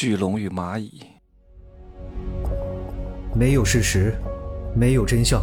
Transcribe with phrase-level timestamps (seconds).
[0.00, 1.02] 巨龙与蚂蚁，
[3.34, 4.14] 没有事实，
[4.74, 5.42] 没有真相，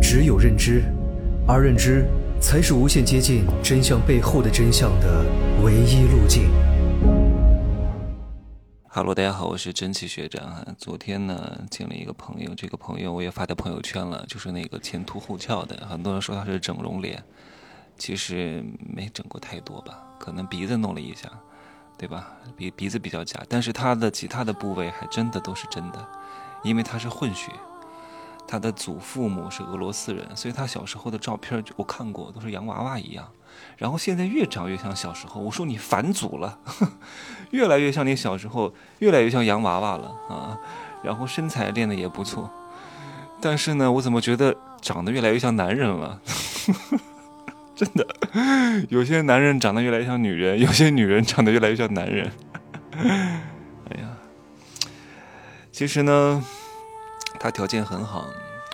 [0.00, 0.84] 只有认知，
[1.48, 2.06] 而认知
[2.40, 5.24] 才是无限接近真相背后的真相的
[5.64, 6.48] 唯一路径。
[8.86, 10.64] 哈喽，大家好，我是真气学长哈。
[10.78, 17.20] 昨天呢，见了一个朋友，这个朋友我也发在朋友圈了，就是那个前凸后翘的，很多人说他是整容脸，
[17.96, 21.28] 其实没整过太多吧，可能鼻子弄了一下。
[21.98, 22.28] 对吧？
[22.56, 26.08] 鼻鼻子比较假，但是他的其他的部位还真的都是真的，
[26.62, 27.50] 因为他是混血，
[28.46, 33.28] 他的祖父母是俄罗斯人，所以他小时候的照片我看过，都是洋娃娃一样。
[33.76, 36.58] 然后现在越长越像小时候，我说你返祖了，
[37.50, 40.58] 越来越像你小时候，越来越像洋娃娃了啊！
[41.02, 42.48] 然后身材练得也不错，
[43.40, 46.20] 但是呢，我怎么觉得长得越来越像男人了？
[47.78, 48.04] 真的，
[48.90, 52.28] 有些男人长得越来越像女人， 有些女人长得越来越像男人。
[52.98, 54.18] 哎呀，
[55.70, 56.44] 其实呢，
[57.38, 58.26] 他条件很好。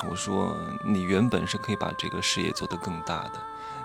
[0.08, 3.33] 我说你原本是可以把这个事业做得更大的，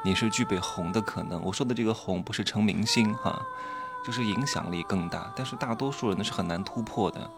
[0.06, 1.42] 你是具备红的可能。
[1.44, 3.42] 我说的这个红不是成明星哈，
[4.06, 5.30] 就是影响力更大。
[5.36, 7.30] 但是大多数人呢是很难突破的。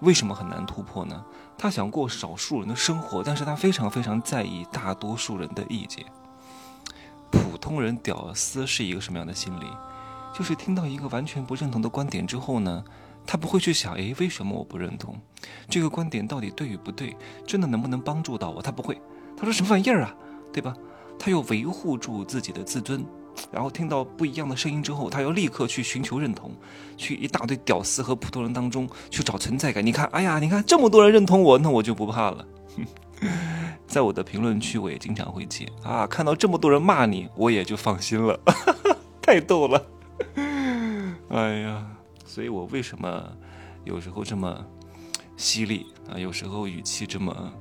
[0.00, 1.24] 为什么很难突破呢？
[1.56, 6.04] 他想过少数人的生活，但是他非常非常在意大多数人的意见。
[7.58, 9.64] 普通人屌丝是一个什么样的心理？
[10.32, 12.84] 就是听到一个完全不认同的观点之后呢，
[13.26, 15.20] 他不会去想，诶，为什么我不认同？
[15.68, 17.16] 这个观点到底对与不对？
[17.44, 18.62] 真的能不能帮助到我？
[18.62, 18.96] 他不会。
[19.36, 20.14] 他说什么玩意儿啊，
[20.52, 20.72] 对吧？
[21.18, 23.04] 他要维护住自己的自尊，
[23.50, 26.52] 然后听到不一样的声音之后，他要立刻去寻求认同，
[26.96, 29.84] 去一大堆屌丝和普通人当中去找存在感。
[29.84, 32.46] 你看，哎呀，你看这么多人认同我，那我就不怕了。
[33.86, 38.38] 在我的评论区，我也经常会接啊，看到这么多人骂你，我也就放心了，
[39.20, 39.86] 太逗了。
[41.30, 41.86] 哎呀，
[42.24, 43.32] 所以我为什么
[43.84, 44.64] 有时候这么
[45.36, 46.18] 犀利啊？
[46.18, 47.52] 有时候语气这么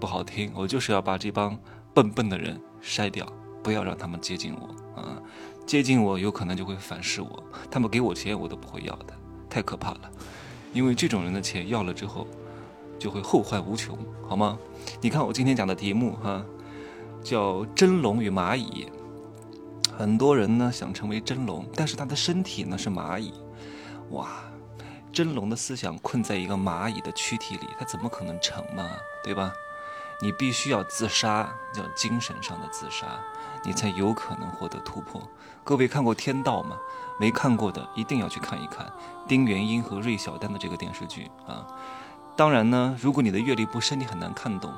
[0.00, 1.58] 不好听，我就是要把这帮
[1.94, 3.26] 笨笨的人筛掉，
[3.62, 5.20] 不要让他们接近我啊！
[5.66, 7.42] 接近我，有可能就会反噬我。
[7.70, 9.14] 他们给我钱，我都不会要的，
[9.48, 10.10] 太可怕了。
[10.72, 12.26] 因为这种人的钱要了之后。
[12.98, 13.96] 就会后患无穷，
[14.28, 14.58] 好吗？
[15.00, 16.44] 你看我今天讲的题目哈，
[17.22, 18.88] 叫真龙与蚂蚁。
[19.96, 23.32] 很多人呢想成为真龙，但是他的身体呢是蚂蚁。
[24.10, 24.28] 哇，
[25.12, 28.88] 真龙的思想困在一个蚂蚁的躯体里，他怎么可能成嘛？
[29.24, 29.52] 对吧？
[30.22, 33.06] 你必须要自杀，叫精神上的自杀，
[33.62, 35.20] 你才有可能获得突破。
[35.62, 36.78] 各位看过《天道》吗？
[37.18, 38.92] 没看过的一定要去看一看
[39.26, 41.66] 丁元英和芮小丹的这个电视剧啊。
[42.36, 44.70] 当然呢，如果你的阅历不深，你很难看懂。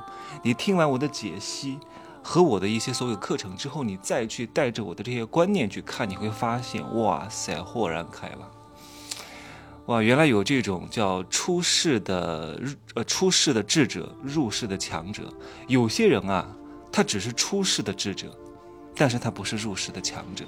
[0.42, 1.78] 你听完我的解析
[2.22, 8.48] 和我的一些所有课程之后，你再去带着我的这些观念去看，你会发现，哇塞，豁然开朗。
[9.86, 12.60] 哇，原来有这种叫出世的
[12.94, 15.32] 呃出世的智者，入世的强者。
[15.66, 16.46] 有些人啊，
[16.92, 18.32] 他只是出世的智者，
[18.94, 20.44] 但是他不是入世的强者。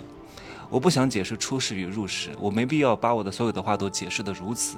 [0.68, 4.76] 我不想解释出世与入世，我没必要把我的所有的话都解释的如此。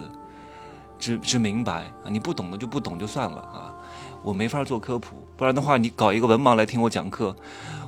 [1.02, 3.74] 只只明白啊，你不懂的就不懂就算了啊，
[4.22, 7.34] 我没法做科普，不然的话你搞一个文盲来听我讲课，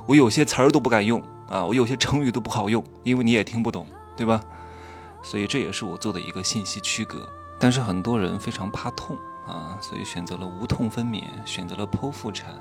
[0.05, 3.87] 我有些词儿都不敢用啊，我有些成语都不好用，因为你也听不懂，
[4.17, 4.41] 对吧？
[5.23, 7.25] 所以这也是我做的一个信息区隔。
[7.57, 9.15] 但是很多人非常怕痛
[9.47, 12.53] 啊，所以选择了无痛分娩，选择了剖腹产，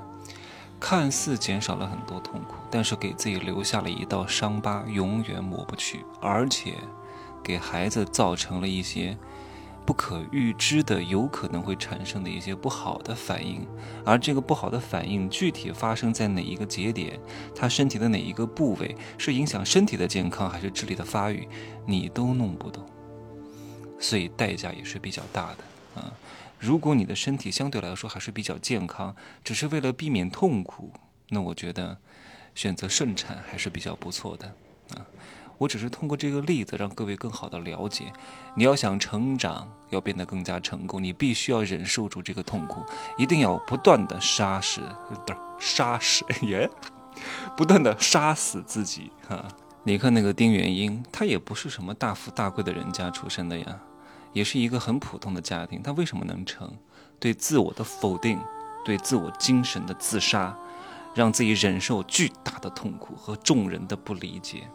[0.79, 6.75] 看似减少了很多痛苦，但是给自己留下了一道伤疤，永远抹不去，而且
[7.43, 9.19] 给孩子造成了一些。
[9.87, 13.67] 不可预知的，有可能会产生的一些不好的反应，
[14.05, 17.21] 而这个不好的反应具体发生在哪一个节点，
[17.55, 21.47] 他身体的哪一个部位是影响身体的健康还是智力的发育，
[21.87, 22.85] 你都弄不懂，
[24.01, 26.13] 所以代价也是比较大的啊。
[26.59, 29.15] 如果你的身体相对来说还是比较健康，
[29.45, 30.93] 只是为了避免痛苦，
[31.29, 31.99] 那我觉得
[32.55, 34.47] 选择顺产还是比较不错的
[34.95, 35.05] 啊。
[35.59, 38.13] 我只是通过这个例子让各位更好的了解，
[38.57, 42.83] 你要想成长，要变得更加成功，你必须要忍受住这个痛苦，
[43.17, 46.69] 一定要不断的杀死，不是杀死耶，
[47.57, 49.45] 不断的杀死自己哈。
[49.85, 53.79] 你看那个丁元英，他也不是什么大富大贵的人家出身的呀，
[54.33, 56.71] 也是一个很普通的家庭，他为什么能成？
[57.21, 58.41] 对自我的否定，
[58.85, 60.57] 对自我精神的自杀，
[61.15, 64.69] 让自己忍受巨大的痛苦和众人的不理解。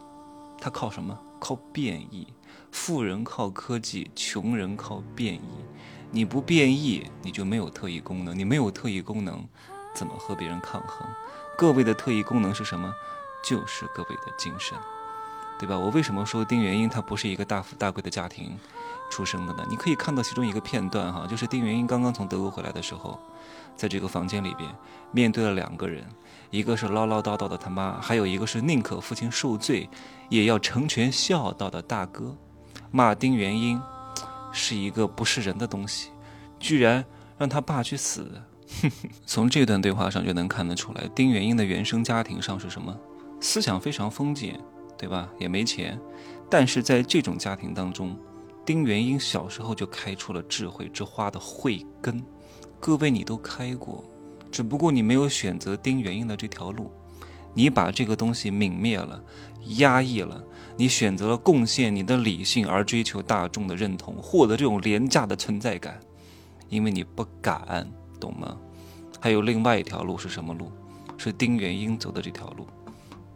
[0.60, 1.18] 他靠什么？
[1.38, 2.26] 靠变异。
[2.70, 5.40] 富人靠科技，穷人靠变异。
[6.12, 8.38] 你不变异，你就没有特异功能。
[8.38, 9.44] 你没有特异功能，
[9.94, 11.08] 怎么和别人抗衡？
[11.56, 12.92] 各位的特异功能是什么？
[13.42, 14.76] 就是各位的精神，
[15.58, 15.78] 对吧？
[15.78, 18.58] 我为什么说丁元英他不是一个大富大贵的家庭？
[19.10, 19.66] 出生的呢？
[19.68, 23.20] 你可以看到其中一个片段哈，就是丁元英刚刚从德国回来的时候，
[23.76, 24.70] 在这个房间里边
[25.12, 26.06] 面对了两个人，
[26.50, 29.90] 一个是唠唠叨叨的他妈，还有一个是宁可父亲受罪
[30.28, 32.34] 也要成全孝道的大哥，
[32.90, 33.82] 骂丁元英
[34.52, 36.10] 是一个不是人的东西，
[36.58, 37.04] 居然
[37.36, 38.30] 让他爸去死。
[39.26, 42.96] 从这段对话上就能看得出来，丁元英的原生家庭上是什么？
[43.40, 44.60] 思想非常封建，
[44.96, 45.28] 对吧？
[45.38, 45.98] 也没钱，
[46.48, 48.16] 但是在这种家庭当中，
[48.64, 52.22] 丁元英小时候就开出了智慧之花的慧根。
[52.78, 54.04] 各位，你都开过，
[54.50, 56.90] 只不过你没有选择丁元英的这条路，
[57.54, 59.22] 你把这个东西泯灭了，
[59.78, 60.42] 压抑了，
[60.76, 65.98] 你选择了贡献你的理性而追求大众的认同，获得这种廉价的存在感，
[66.68, 68.56] 因为你不敢，懂吗？
[69.20, 70.70] 还有另外一条路是什么路？
[71.18, 72.66] 是丁元英走的这条路。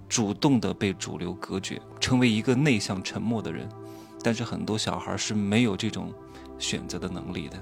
[0.08, 3.68] 主动的被主流隔绝，成为一个内向沉默的人，
[4.24, 6.12] 但是很多小孩是没有这种
[6.58, 7.56] 选择的能力的。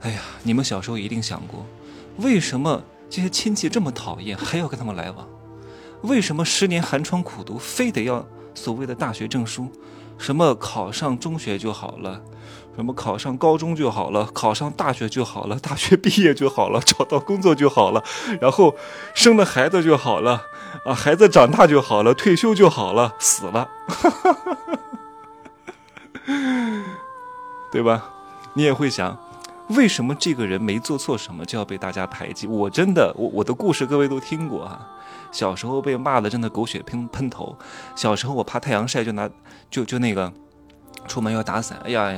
[0.00, 1.66] 哎呀，你们小时候一定想过，
[2.16, 5.28] 为什么这些亲戚这么讨厌，还要跟他们来往？
[6.02, 9.70] 为什么十年寒窗苦读，非得要所谓的大学证书？
[10.16, 12.22] 什么考上中学就好了？
[12.74, 14.24] 什么考上高中就好了？
[14.32, 15.58] 考上大学就好了？
[15.58, 16.80] 大学毕业就好了？
[16.80, 18.02] 找到工作就好了？
[18.40, 18.74] 然后
[19.14, 20.42] 生了孩子就好了？
[20.84, 23.68] 啊，孩子长大就好了，退休就好了，死了，
[27.72, 28.10] 对吧？
[28.54, 29.16] 你也会想，
[29.70, 32.46] 为什么这个人没做错什么就要被大家排挤？
[32.46, 34.88] 我真的，我我的故事各位都听过啊。
[35.32, 37.56] 小时候被骂的真的狗血喷喷头，
[37.94, 39.28] 小时候我怕太阳晒就拿
[39.70, 40.32] 就就那个
[41.06, 42.12] 出门要打伞，哎呀，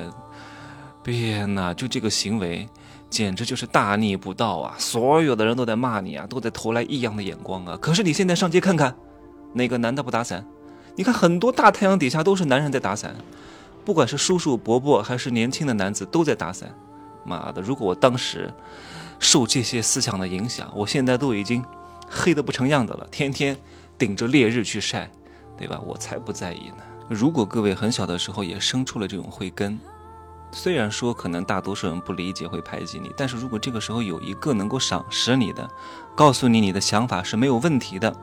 [1.02, 2.68] 天呐，就这个行为。
[3.10, 4.72] 简直就是大逆不道啊！
[4.78, 7.76] 所有的人都在骂你啊，都在投来异样的眼光啊。
[7.82, 8.94] 可是你现在上街看看，
[9.54, 10.46] 哪个男的不打伞？
[10.94, 13.16] 你看很多大太阳底下都是男人在打伞，
[13.90, 16.72] 不管是叔叔伯伯还是年轻的男子都在打伞。
[17.24, 17.60] 妈的！
[17.60, 18.48] 如果我当时
[19.18, 21.60] 受这些思想的影响，我现在都已经
[22.08, 23.56] 黑得不成样子了，天天
[23.98, 25.10] 顶着烈日去晒，
[25.58, 25.80] 对吧？
[25.84, 26.84] 我才不在意呢。
[27.08, 29.76] 如果各位很小的时候也生出了这种慧根。
[30.52, 35.68] 虽然说可能大多数人不理解会排挤你，但是如果这个时候有一个能够赏识你的，
[36.16, 38.14] 告诉你你的想法是没有问题的，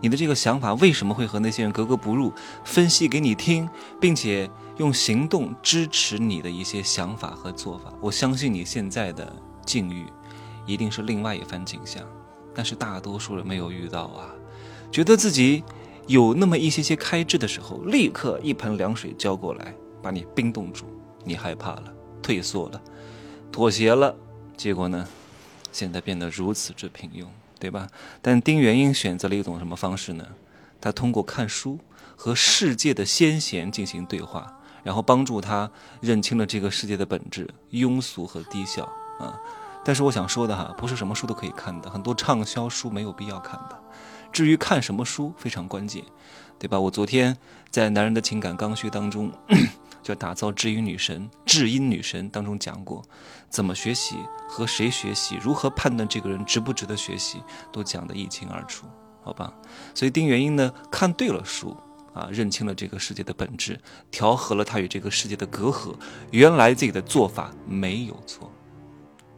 [0.00, 2.32] 你的这个想法为什么会和那些人格格不入，
[2.64, 3.68] 分析给你听，
[4.00, 9.30] 并且用行动支持你的一些想法和做法，我相信你现在的
[9.66, 10.06] 境遇
[10.64, 12.02] 一定是另外一番景象。
[12.54, 14.32] 但是大多数人没有遇到啊，
[14.90, 15.62] 觉得自己
[16.06, 20.86] 有那么一些些开支的时候，立刻一盆凉水浇过来，把你冰冻住。
[21.24, 21.92] 你害怕了，
[22.22, 22.80] 退缩了，
[23.50, 24.14] 妥协了，
[24.56, 25.08] 结果呢？
[25.72, 27.26] 现在变得如此之平庸，
[27.58, 27.88] 对吧？
[28.22, 30.24] 但丁元英选择了一种什么方式呢？
[30.80, 31.80] 他通过看书
[32.14, 35.68] 和世界的先贤进行对话，然后帮助他
[36.00, 38.84] 认清了这个世界的本质——庸俗和低效
[39.18, 39.40] 啊！
[39.84, 43.80] 但是我想说的哈，不是什么书都可以看的，很多畅销书没有必要看的。
[44.34, 46.04] 至于看什么书，非常关键，
[46.58, 46.78] 对吧？
[46.78, 47.34] 我昨天
[47.70, 49.32] 在《男人的情感刚需》当中。
[50.04, 53.02] 就打造知音女神，知音女神当中讲过，
[53.48, 54.16] 怎么学习
[54.46, 57.42] 和谁学习，如何判断这个人值不值得学习，
[57.72, 58.84] 都讲得一清二楚，
[59.22, 59.50] 好吧？
[59.94, 61.74] 所以丁元英呢，看对了书
[62.12, 63.80] 啊，认清了这个世界的本质，
[64.10, 65.94] 调和了他与这个世界的隔阂，
[66.32, 68.52] 原来自己的做法没有错，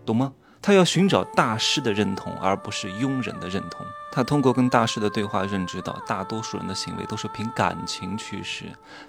[0.05, 0.33] 懂吗？
[0.67, 3.87] 他要寻找大师的认同，而不是庸人的认同。
[4.11, 8.65] 他通过跟大师的对话，认知到大多数人的行为都是凭感情驱使，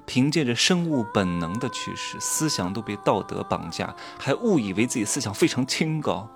[0.06, 6.30] 凭借着生物本能的驱使，思想都被道德绑架，还误以为自己思想非常清高。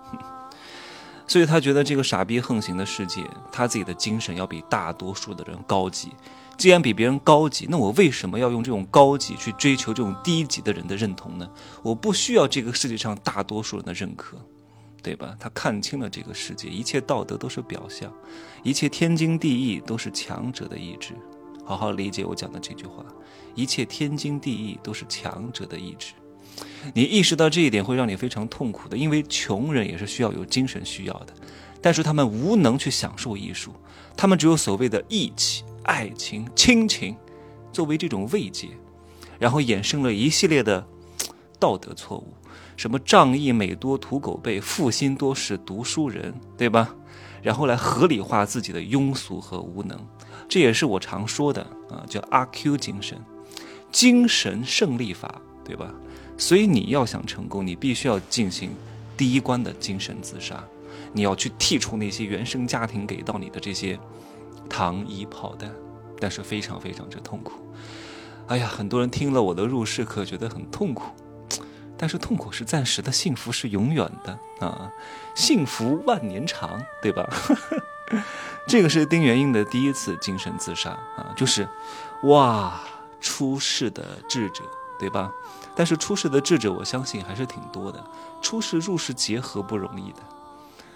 [1.28, 6.12] 所以他觉得这个傻逼横行的世界，他自己的精神要比大多数的人高级。
[6.58, 11.48] 既然比别人高级，那我为什么要用这种高级去追求这种低级的人的认同呢？
[11.84, 14.36] 我不需要这个世界上大多数人的认可。
[15.02, 15.36] 对吧？
[15.40, 18.14] 他看清了这个世界，一切道德都是表象，
[18.64, 21.14] 一切天经地义都是强者的意志。
[21.66, 23.06] 好好理解我讲的这句话，
[23.56, 26.14] 一切天经地义都是强者的意志。
[26.94, 31.34] 你意识到这一点会让你非常痛苦的，因为穷人也是需要有精神需要的，
[31.82, 33.72] 但是他们无能去享受艺术，
[34.18, 37.16] 他们只有所谓的义气、爱情、亲情
[37.72, 38.70] 作为这种慰藉，
[39.40, 40.86] 然后衍生了一系列的
[41.60, 42.34] 道德错误。
[42.82, 46.96] 什么仗义美多土狗辈，负心多是读书人，对吧？
[47.44, 49.96] 然后来合理化自己的庸俗和无能，
[50.50, 51.62] 这也是我常说的
[51.92, 53.24] 啊，叫阿 Q 精神，
[53.92, 55.94] 精神胜利法，对吧？
[56.40, 58.72] 所以你要想成功，你必须要进行
[59.16, 60.64] 第一关的精神自杀，
[61.14, 64.00] 你要去剔除那些原生家庭给到你的这些
[64.68, 65.72] 糖衣炮弹，
[66.20, 67.62] 但是非常非常之痛苦。
[68.48, 71.04] 哎呀，很多人听了我的入世课，觉得很痛苦。
[72.02, 74.92] 但是痛苦是暂时的，幸福是永远的啊！
[75.36, 77.30] 幸福万年长，对吧？
[78.68, 81.70] 这个是丁元英的第一次精神自杀啊，就是
[82.24, 82.82] 哇，
[83.22, 84.64] 出世的智者，
[85.00, 85.32] 对吧？
[85.76, 88.04] 但是出世的智者，我相信还是挺多的。
[88.42, 90.20] 出世入世结合不容易的。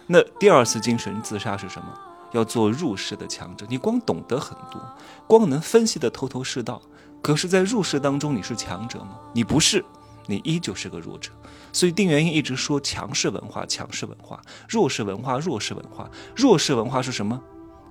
[0.07, 1.87] 那第二次精神自杀是什么？
[2.31, 3.63] 要做入世的强者。
[3.69, 4.81] 你光懂得很多，
[5.27, 6.81] 光能分析的头头是道，
[7.21, 9.19] 可是，在入世当中你是强者吗？
[9.33, 9.85] 你不是，
[10.27, 11.31] 你依旧是个弱者。
[11.73, 17.41] 所以丁元英一直说强势文化，强势文化，弱势文化，弱势文化，弱势文化是什么？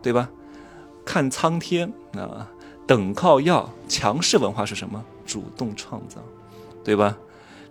[0.02, 0.28] 对吧？
[1.04, 2.48] 看苍天啊，
[2.86, 3.68] 等靠要。
[3.88, 5.04] 强势文化是什么？
[5.26, 6.16] 主动创造，
[6.82, 7.16] 对吧？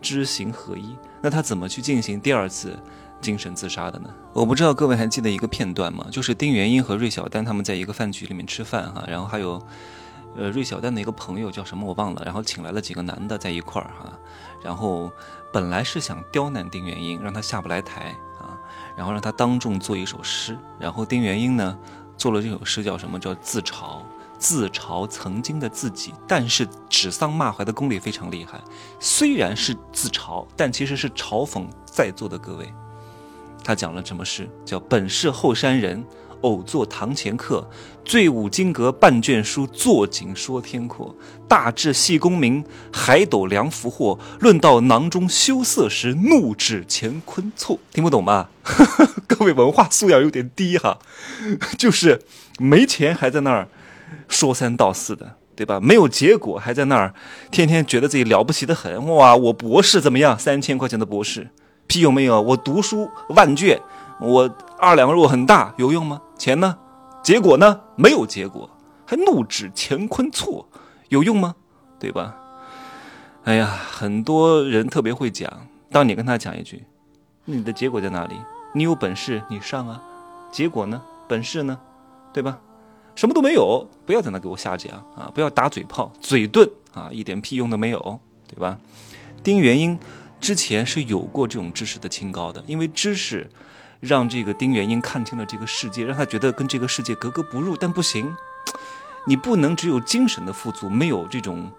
[0.02, 0.96] 知行合一。
[1.22, 2.78] 那他怎么去进行第二次？
[3.22, 4.10] 精神自杀的呢？
[4.34, 6.06] 我不知道各位还记得一个片段吗？
[6.12, 9.66] 就是丁元英和芮小丹他们在一个饭局里面吃饭哈，然后还有，
[10.36, 14.12] 呃，芮小丹的一个朋友叫什么我忘了，然后请来了几个男的在一块儿哈，
[14.62, 15.12] 然后
[15.52, 18.58] 本来是想刁难丁元英，让他下不来台啊，
[18.96, 21.78] 然后让他当众做一首诗，然后丁元英呢
[22.18, 24.02] 做了这首诗叫什么叫自嘲，
[24.40, 28.60] 自嘲曾经的自己，但是指桑骂槐的功力非常厉害，
[29.00, 32.74] 虽然是自嘲，但其实是嘲讽在座的各位。
[33.64, 34.50] 他讲了什么诗？
[34.66, 36.06] 叫“本是后山人，
[36.44, 37.70] 偶作堂前客。
[38.06, 41.16] 醉舞金阁半卷书，坐井说天阔。
[41.48, 44.20] 大智系功名，海斗量福祸。
[44.40, 48.50] 论到囊中羞涩时，怒指乾坤错。”听不懂吧？
[49.28, 51.00] 各位文化素养有点低哈，
[51.78, 52.22] 就是
[52.60, 53.68] 没钱还在那儿
[54.28, 55.80] 说三道四的，对吧？
[55.80, 57.14] 没有结果还在那儿
[57.52, 59.08] 天天觉得自己了不起的很。
[59.16, 60.38] 哇，我博士怎么样？
[60.38, 61.50] 三千块钱的博士。
[61.88, 62.42] 屁用没有？
[62.42, 63.80] 我读书万卷，
[64.20, 66.22] 我二两肉很大，有用吗？
[66.44, 66.78] 钱呢？
[67.24, 67.80] 结果呢？
[67.96, 68.70] 没有结果，
[69.06, 70.68] 还怒指乾坤错，
[71.08, 71.56] 有用吗？
[71.98, 72.36] 对吧？
[73.46, 75.50] 哎呀，很多人特别会讲，
[75.90, 76.84] 当你跟他讲一句，
[77.46, 78.36] 你的结果在哪里？
[78.74, 80.04] 你有本事你上啊，
[80.52, 81.02] 结果呢？
[81.30, 81.80] 本事呢？
[82.34, 82.60] 对吧？
[83.16, 85.32] 什么都没有，不要在那给我瞎讲啊！
[85.34, 88.20] 不要打嘴炮，嘴遁啊，一点屁用都没有，
[88.50, 88.78] 对吧？
[89.42, 89.98] 丁元英。
[90.42, 93.50] 之前是有过这种知识的清高的，因为知识
[94.04, 97.78] 让这个丁元英看清了这个世界，让他觉得跟这个世界格格不入。
[97.78, 98.36] 但不行，
[99.26, 101.72] 你不能只有精神的富足，没有这种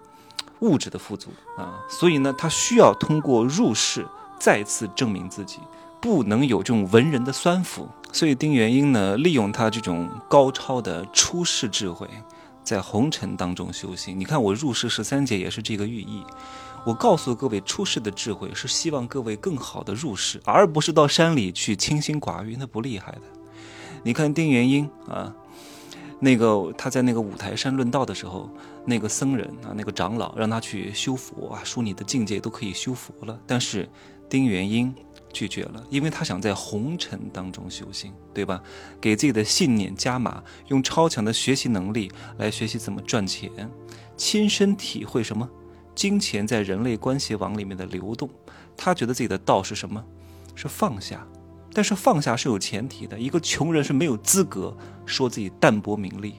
[0.61, 1.85] 物质的富足啊！
[1.87, 4.03] 所以呢，他需要通过入世
[4.39, 5.59] 再次证明自己，
[6.01, 7.87] 不能有这种文人的酸腐。
[8.11, 12.09] 所以丁元英呢，利用他这种高超的出世智慧，
[12.63, 14.19] 在红尘当中修行。
[14.19, 16.23] 你看我入世十三劫也是这个寓意。
[16.85, 23.21] 我告诉各位，出世的智慧是希望各位更好的入世，而不是到山里去清心寡欲，那不厉害的。
[24.03, 25.33] 你看丁元英啊，
[26.19, 28.51] 那个他在那个五台山论道的时候，
[28.85, 33.89] 那个僧人啊，那个长老让他去修佛啊，说你的境界都可以修佛了，但是
[34.29, 34.93] 丁元英
[35.33, 38.61] 拒绝了，因为他想在红尘当中修行，对吧？
[39.01, 43.49] 给自己的信念加码，用超强的学习能力来学习怎么赚钱，
[44.15, 45.49] 亲身体会什么？
[45.95, 48.29] 金钱在人类关系网里面的流动，
[48.75, 50.03] 他觉得自己的道是什么？
[50.53, 51.25] 是放下。
[51.73, 54.75] 但是放下是有前提的，一个穷人是没有资格
[55.05, 56.35] 说自己淡泊名利，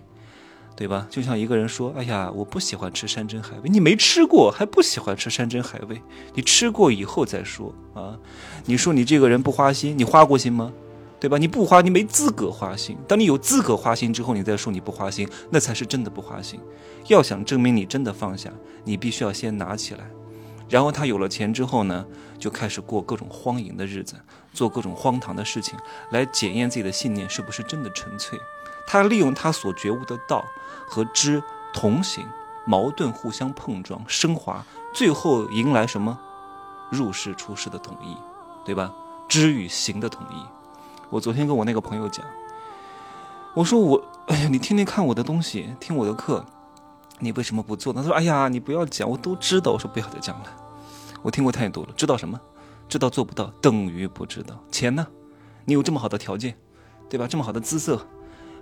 [0.75, 1.07] 对吧？
[1.11, 6.01] 就像一个人说：“哎呀，我不喜欢吃山珍海味。”你没吃过还不喜欢吃山珍海味？
[6.33, 8.19] 你吃过以后再说啊！
[8.65, 10.73] 你说你这个人不花心，你花过心吗？
[11.19, 11.39] 对吧？
[11.39, 12.97] 你不花，你没资格花心。
[13.09, 16.61] 当你有资格花心之后，你再说你不花心，那才是真的不花心。
[17.09, 18.51] 要想证明你真的放下，
[18.85, 20.11] 你必须要先拿起来。
[20.69, 22.05] 然后他有了钱之后呢，
[22.39, 24.17] 就开始过各种荒淫的日子，
[24.53, 25.79] 做各种荒唐的事情，
[26.11, 28.39] 来检验自己的信念是不是真的纯粹。
[28.87, 30.45] 他利用他所觉悟的道
[30.87, 31.43] 和知
[31.73, 32.27] 同行，
[32.67, 36.19] 矛盾互相碰撞升华，最后迎来什么？
[36.91, 38.17] 入世出世的统一，
[38.65, 38.93] 对吧？
[39.29, 40.56] 知与行的统一。
[41.11, 42.25] 我昨天跟我那个朋友讲，
[43.55, 46.45] 我说我， 哎呀，你天天看我的东西，听我的课，
[47.21, 48.03] 你为什么不做呢？
[48.03, 49.73] 他说，哎呀，你不要讲，我都知道。
[49.73, 50.47] 我说不要再讲了，
[51.23, 51.91] 我听过太多了。
[51.97, 52.41] 知道什么？
[52.89, 54.59] 知道做不到等于不知道。
[54.71, 55.07] 钱呢？
[55.65, 56.57] 你有这么好的条件，
[57.09, 57.27] 对吧？
[57.29, 58.01] 这么好的姿色，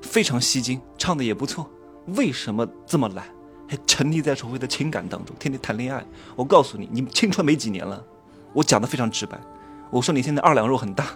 [0.02, 1.68] 非常吸睛，唱的也不错，
[2.16, 3.24] 为什么这么懒？
[3.66, 6.04] 还沉溺在所谓的情感当中，天天谈恋爱？
[6.36, 8.04] 我告诉你，你青春没几年了。
[8.52, 9.40] 我讲的非常直白，
[9.90, 11.06] 我说你现在二两肉很大。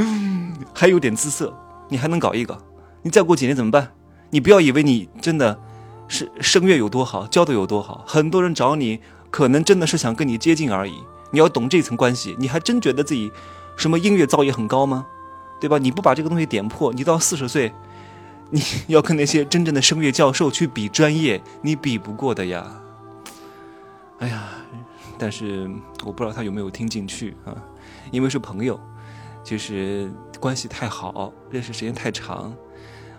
[0.00, 1.52] 嗯 还有点姿色，
[1.88, 2.58] 你还能搞一搞？
[3.02, 3.92] 你再过几年怎么办？
[4.30, 5.58] 你不要以为你真的
[6.06, 9.00] 是声乐有多好，教的有多好，很多人找你，
[9.30, 10.94] 可能真的是想跟你接近而已。
[11.30, 13.30] 你要懂这层关系，你还真觉得自己
[13.76, 15.06] 什么音乐造诣很高吗？
[15.60, 15.78] 对吧？
[15.78, 17.72] 你不把这个东西点破，你到四十岁，
[18.50, 22.64] 你要跟那些真正的声乐教授去比专业，你比不过的呀。
[24.20, 24.44] 哎呀，
[25.18, 25.70] 但是
[26.04, 27.52] 我不知道他有没有听进去啊，
[28.10, 28.78] 因为是朋友，
[29.48, 32.54] 就是关系太好，认识时间太长。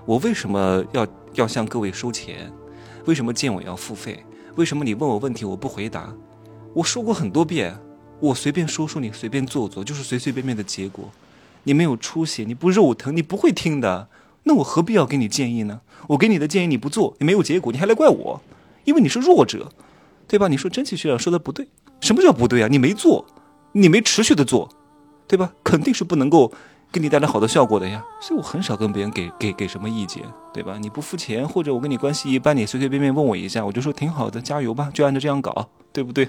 [0.05, 2.53] 我为什么要要向各位收钱？
[3.05, 4.23] 为什么见我要付费？
[4.55, 6.13] 为什么你问我问题我不回答？
[6.75, 7.75] 我说过很多遍，
[8.19, 11.09] 我随便说说，你随便做做，就是随随便便的结果。
[11.63, 14.07] 你没有出息，你不肉疼，你不会听的。
[14.43, 15.81] 那我何必要给你建议呢？
[16.09, 18.39] 我给你的建议你不做，你没有结果，你还来怪我？
[18.83, 19.71] 因为你是弱者，
[20.27, 20.47] 对吧？
[20.47, 21.67] 你说真气学长说的不对，
[22.01, 22.67] 什么叫不对啊？
[22.69, 23.25] 你没做，
[23.71, 24.69] 你没持续的做，
[25.29, 25.53] 对吧？
[25.63, 26.51] 肯定是不能够
[26.91, 28.03] 给你带来好的效果的呀。
[28.19, 30.77] 所以我很少跟别人给给给什么意见，对吧？
[30.81, 36.27] 你不付钱，或者我跟你关系一般，你随随便便问我一下，我就说挺好的，加油吧，就按照这样搞，对不对？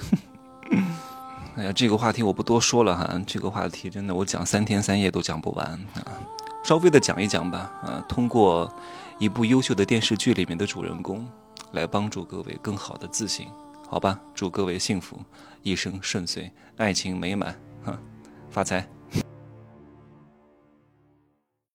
[1.57, 6.21] 哎呀，这个话题我不多说了哈，这个话题真的我讲三天三夜都讲不完啊，
[6.63, 8.73] 稍微的讲一讲吧啊，通过
[9.19, 11.27] 一部优秀的电视剧里面的主人公，
[11.73, 13.49] 来帮助各位更好的自信，
[13.89, 14.21] 好吧？
[14.35, 15.19] 祝各位幸福，
[15.63, 17.55] 一生顺遂，爱情美满，
[17.85, 17.99] 哈，
[18.51, 19.00] 发财。